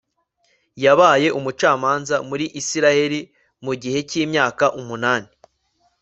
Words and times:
yabaye 0.83 1.27
umucamanza 1.39 2.15
muri 2.29 2.45
israheli 2.61 3.19
mu 3.65 3.73
gihe 3.81 3.99
cy'imyaka 4.09 4.65
umunani 4.79 5.29